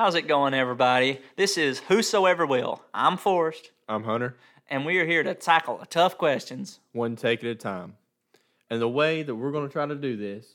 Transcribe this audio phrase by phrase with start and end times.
[0.00, 1.20] How's it going, everybody?
[1.36, 2.82] This is Whosoever Will.
[2.94, 4.34] I'm Forrest, I'm Hunter.
[4.70, 6.80] and we are here to tackle the tough questions.
[6.92, 7.98] One take at a time.
[8.70, 10.54] And the way that we're going to try to do this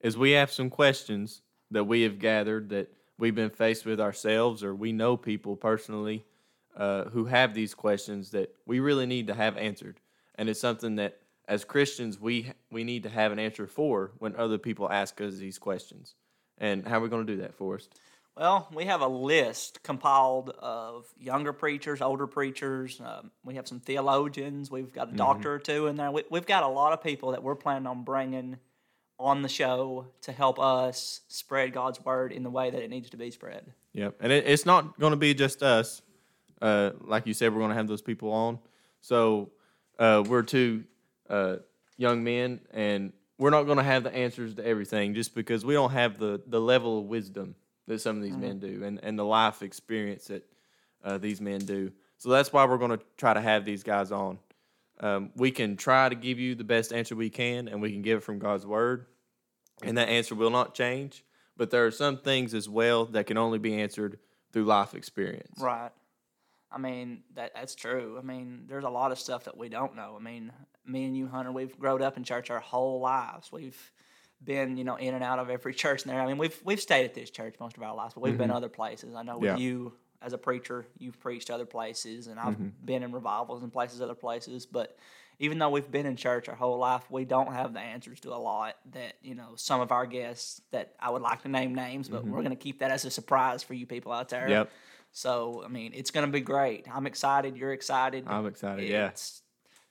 [0.00, 2.88] is we have some questions that we have gathered that
[3.18, 6.24] we've been faced with ourselves, or we know people personally
[6.76, 9.98] uh, who have these questions that we really need to have answered.
[10.36, 11.18] And it's something that,
[11.48, 15.34] as Christians, we we need to have an answer for when other people ask us
[15.34, 16.14] these questions.
[16.58, 17.98] And how are we going to do that, Forrest?
[18.36, 23.00] Well, we have a list compiled of younger preachers, older preachers.
[23.00, 24.72] Um, we have some theologians.
[24.72, 26.10] We've got a doctor or two in there.
[26.10, 28.58] We, we've got a lot of people that we're planning on bringing
[29.20, 33.08] on the show to help us spread God's word in the way that it needs
[33.10, 33.72] to be spread.
[33.92, 34.16] Yep.
[34.18, 36.02] And it, it's not going to be just us.
[36.60, 38.58] Uh, like you said, we're going to have those people on.
[39.00, 39.52] So
[39.96, 40.82] uh, we're two
[41.30, 41.56] uh,
[41.96, 45.74] young men, and we're not going to have the answers to everything just because we
[45.74, 47.54] don't have the, the level of wisdom
[47.86, 50.46] that some of these men do and, and the life experience that
[51.04, 51.92] uh, these men do.
[52.18, 54.38] So that's why we're going to try to have these guys on.
[55.00, 58.02] Um, we can try to give you the best answer we can, and we can
[58.02, 59.06] give it from God's word,
[59.82, 61.24] and that answer will not change.
[61.56, 64.18] But there are some things as well that can only be answered
[64.52, 65.60] through life experience.
[65.60, 65.90] Right.
[66.70, 68.16] I mean, that that's true.
[68.18, 70.16] I mean, there's a lot of stuff that we don't know.
[70.18, 70.52] I mean,
[70.86, 73.52] me and you, Hunter, we've grown up in church our whole lives.
[73.52, 73.92] We've
[74.44, 76.20] been, you know, in and out of every church in there.
[76.20, 78.48] I mean, we've we've stayed at this church most of our lives, but we've been
[78.48, 78.56] mm-hmm.
[78.56, 79.14] other places.
[79.14, 79.56] I know with Yeah.
[79.56, 79.92] you
[80.22, 82.68] as a preacher, you've preached other places, and I've mm-hmm.
[82.84, 84.66] been in revivals and places, other places.
[84.66, 84.96] But
[85.38, 88.30] even though we've been in church our whole life, we don't have the answers to
[88.30, 91.74] a lot that you know some of our guests that I would like to name
[91.74, 92.30] names, but mm-hmm.
[92.30, 94.48] we're going to keep that as a surprise for you people out there.
[94.48, 94.70] Yep.
[95.12, 96.86] So I mean, it's going to be great.
[96.92, 97.56] I'm excited.
[97.56, 98.24] You're excited.
[98.26, 99.08] I'm excited, yeah.
[99.08, 99.42] It's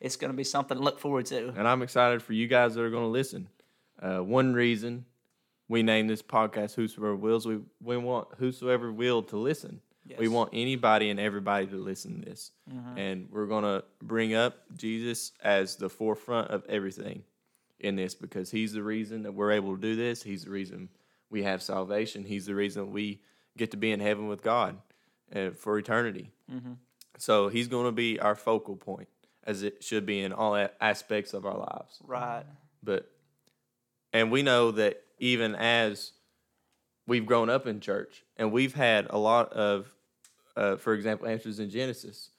[0.00, 1.54] it's going to be something to look forward to.
[1.56, 3.48] And I'm excited for you guys that are going to listen.
[4.02, 5.04] Uh, one reason
[5.68, 9.80] we named this podcast Whosoever Wills, we, we want whosoever will to listen.
[10.18, 12.50] We want anybody and everybody to listen to this.
[12.96, 17.22] And we're going to bring up Jesus as the forefront of everything
[17.78, 20.22] in this because he's the reason that we're able to do this.
[20.22, 20.88] He's the reason
[21.30, 22.24] we have salvation.
[22.24, 23.22] He's the reason we
[23.56, 24.76] get to be in heaven with God
[25.34, 26.32] uh, for eternity.
[27.18, 29.08] So he's going to be our focal point,
[29.44, 31.98] as it should be in all aspects of our lives.
[32.04, 32.44] Right.
[32.82, 33.08] But,
[34.12, 36.12] and we know that even as
[37.06, 39.94] we've grown up in church and we've had a lot of,
[40.56, 42.30] uh, for example, answers in Genesis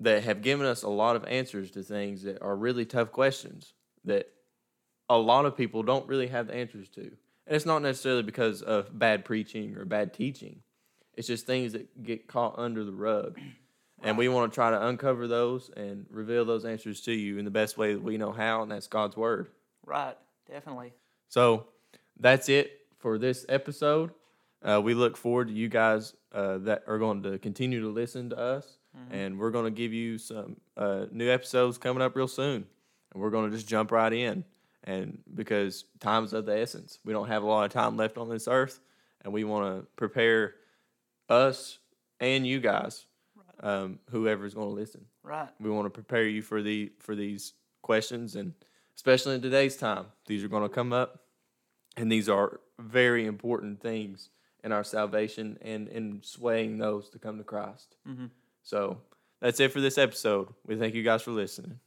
[0.00, 3.72] that have given us a lot of answers to things that are really tough questions
[4.04, 4.26] that
[5.08, 7.02] a lot of people don't really have the answers to.
[7.46, 10.60] And it's not necessarily because of bad preaching or bad teaching.
[11.14, 13.38] It's just things that get caught under the rug.
[14.02, 17.44] And we want to try to uncover those and reveal those answers to you in
[17.44, 19.48] the best way that we know how, and that's God's word.
[19.84, 20.16] Right.
[20.48, 20.92] Definitely.
[21.28, 21.66] So
[22.18, 24.10] that's it for this episode.
[24.62, 28.30] Uh, we look forward to you guys uh, that are going to continue to listen
[28.30, 28.78] to us,
[29.10, 32.66] and we're going to give you some uh, new episodes coming up real soon.
[33.12, 34.44] And we're going to just jump right in,
[34.84, 38.28] and because time's of the essence, we don't have a lot of time left on
[38.28, 38.80] this earth,
[39.22, 40.54] and we want to prepare
[41.28, 41.78] us
[42.20, 43.06] and you guys,
[43.60, 45.04] um, whoever's going to listen.
[45.24, 45.48] Right.
[45.60, 48.54] We want to prepare you for the for these questions, and
[48.96, 51.20] especially in today's time, these are going to come up,
[51.96, 54.30] and these are very important things
[54.64, 57.96] in our salvation and in swaying those to come to Christ.
[58.08, 58.26] Mm-hmm.
[58.62, 58.98] So
[59.40, 60.48] that's it for this episode.
[60.66, 61.80] We thank you guys for listening.